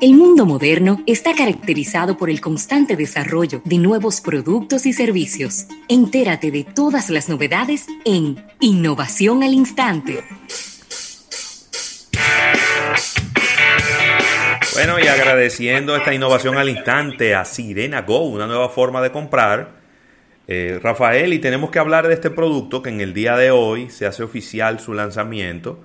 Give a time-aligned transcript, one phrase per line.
[0.00, 5.66] El mundo moderno está caracterizado por el constante desarrollo de nuevos productos y servicios.
[5.88, 10.24] Entérate de todas las novedades en Innovación al Instante.
[14.72, 19.80] Bueno, y agradeciendo esta innovación al instante a Sirena Go, una nueva forma de comprar.
[20.48, 23.90] Eh, Rafael, y tenemos que hablar de este producto que en el día de hoy
[23.90, 25.78] se hace oficial su lanzamiento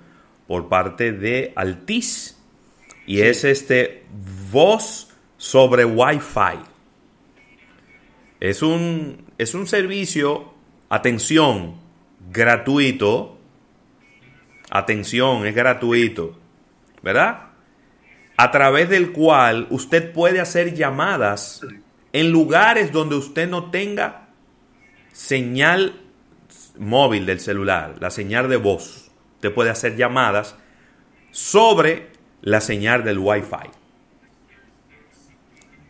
[0.48, 2.36] por parte de Altis
[3.06, 4.06] y es este
[4.52, 6.60] voz sobre Wi-Fi.
[8.40, 10.54] Es un, es un servicio,
[10.90, 11.76] atención,
[12.32, 13.38] gratuito.
[14.70, 16.38] Atención, es gratuito.
[17.02, 17.50] ¿Verdad?
[18.38, 21.62] A través del cual usted puede hacer llamadas
[22.12, 24.30] en lugares donde usted no tenga
[25.14, 26.02] señal
[26.78, 29.12] móvil del celular, la señal de voz.
[29.36, 30.56] Usted puede hacer llamadas
[31.32, 32.15] sobre
[32.46, 33.70] la señal del Wi-Fi.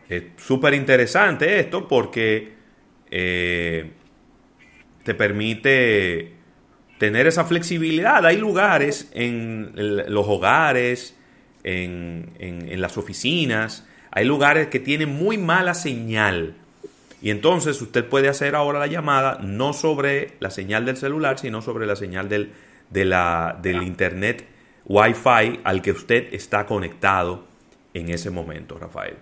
[0.08, 2.54] Es súper interesante esto porque
[3.10, 3.90] eh,
[5.04, 6.32] te permite
[6.98, 8.24] tener esa flexibilidad.
[8.24, 11.16] Hay lugares en los hogares,
[11.62, 16.54] en, en, las oficinas, hay lugares que tienen muy mala señal.
[17.20, 21.60] Y entonces usted puede hacer ahora la llamada no sobre la señal del celular, sino
[21.60, 22.52] sobre la señal del,
[22.90, 24.55] del Internet
[24.88, 27.44] Wi-Fi al que usted está conectado
[27.92, 29.16] en ese momento, Rafael.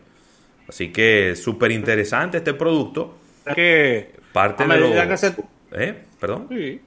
[0.68, 3.18] Así que súper interesante este producto.
[3.54, 5.08] Que parte de lo...
[5.08, 5.34] Que se...
[5.72, 6.04] ¿Eh?
[6.20, 6.46] ¿Perdón?
[6.50, 6.80] Sí.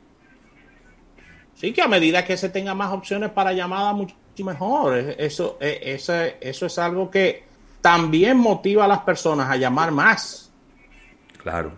[1.56, 1.74] sí.
[1.74, 4.98] que a medida que se tenga más opciones para llamadas, mucho mejor.
[5.18, 7.44] Eso, e, eso, eso es algo que
[7.82, 10.52] también motiva a las personas a llamar más.
[11.42, 11.74] Claro.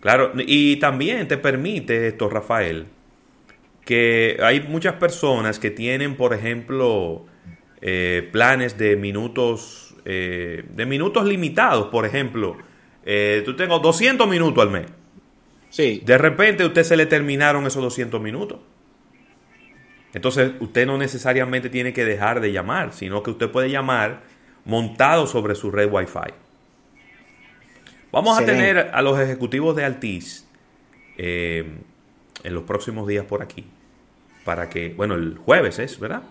[0.00, 2.86] Claro, y también te permite esto, Rafael,
[3.88, 7.24] que hay muchas personas que tienen, por ejemplo,
[7.80, 12.58] eh, planes de minutos, eh, de minutos limitados, por ejemplo,
[13.06, 14.88] eh, tú tengo 200 minutos al mes.
[15.70, 16.02] Sí.
[16.04, 18.58] De repente a usted se le terminaron esos 200 minutos.
[20.12, 24.20] Entonces usted no necesariamente tiene que dejar de llamar, sino que usted puede llamar
[24.66, 26.34] montado sobre su red Wi-Fi.
[28.12, 30.46] Vamos a tener a los ejecutivos de Altis
[31.16, 31.84] en
[32.44, 33.64] los próximos días por aquí
[34.48, 36.22] para que, bueno, el jueves es, ¿verdad?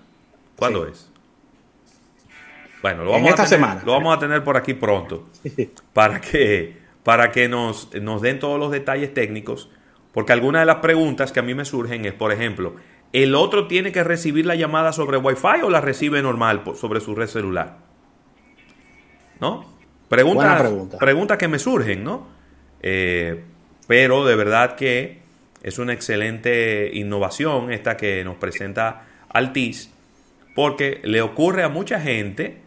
[0.56, 1.08] ¿Cuándo es?
[2.82, 3.84] Bueno, lo vamos, a tener, semana.
[3.86, 5.28] lo vamos a tener por aquí pronto
[5.94, 9.70] para que, para que nos, nos den todos los detalles técnicos,
[10.14, 12.78] porque algunas de las preguntas que a mí me surgen es, por ejemplo,
[13.14, 17.14] ¿el otro tiene que recibir la llamada sobre Wi-Fi o la recibe normal sobre su
[17.14, 17.78] red celular?
[19.40, 19.64] ¿No?
[20.10, 22.26] Preguntas, preguntas que me surgen, ¿no?
[22.82, 23.44] Eh,
[23.86, 25.27] pero de verdad que
[25.64, 29.92] es una excelente innovación esta que nos presenta Altis,
[30.56, 32.58] porque le ocurre a mucha gente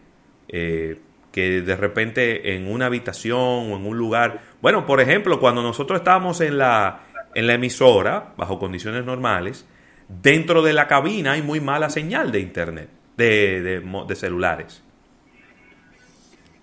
[0.47, 0.99] eh,
[1.31, 5.99] que de repente en una habitación o en un lugar, bueno, por ejemplo, cuando nosotros
[5.99, 7.01] estábamos en la,
[7.33, 9.65] en la emisora, bajo condiciones normales,
[10.07, 14.83] dentro de la cabina hay muy mala señal de internet, de, de, celulares.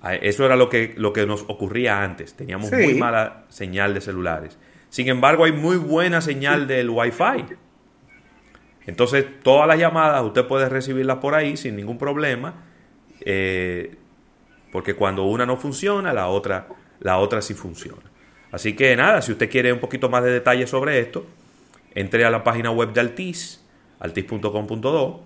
[0.02, 4.00] Ah, eso era lo que, lo que nos ocurría antes, teníamos muy mala señal de
[4.00, 4.58] celulares.
[4.90, 7.44] Sin embargo, hay muy buena señal del Wi-Fi.
[8.86, 12.54] Entonces, todas las llamadas usted puede recibirlas por ahí sin ningún problema.
[13.20, 13.96] Eh,
[14.72, 16.68] porque cuando una no funciona, la otra,
[17.00, 18.02] la otra sí funciona.
[18.50, 21.26] Así que nada, si usted quiere un poquito más de detalles sobre esto,
[21.94, 23.64] entre a la página web de Altis,
[24.00, 25.24] altis.com.do.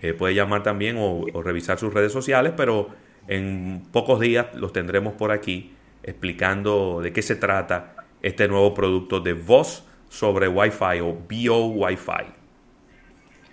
[0.00, 2.88] Eh, puede llamar también o, o revisar sus redes sociales, pero
[3.28, 9.20] en pocos días los tendremos por aquí explicando de qué se trata este nuevo producto
[9.20, 12.26] de voz sobre Wi-Fi o BO Wi-Fi.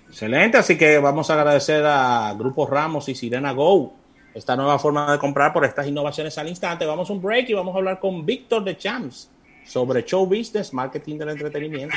[0.09, 3.93] Excelente, así que vamos a agradecer a Grupo Ramos y Sirena Go
[4.33, 6.87] esta nueva forma de comprar por estas innovaciones al instante.
[6.87, 9.29] Vamos a un break y vamos a hablar con Víctor de Champs
[9.63, 11.95] sobre show business, marketing del entretenimiento.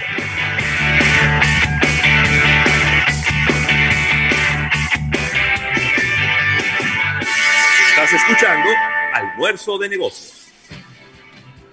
[7.89, 8.69] Estás escuchando
[9.15, 10.36] Almuerzo de Negocios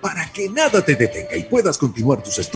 [0.04, 2.44] para que nada te detenga y puedas continuar tus estudios